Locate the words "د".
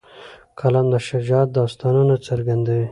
0.93-0.95